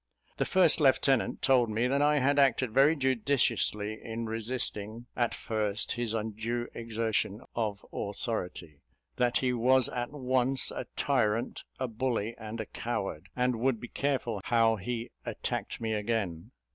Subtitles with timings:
[0.37, 5.91] The first lieutenant told me that I had acted very judiciously in resisting at first
[5.91, 8.81] his undue exertion of authority;
[9.17, 13.89] that he was at once a tyrant, a bully, and a coward, and would be
[13.89, 16.49] careful how he attacked me again.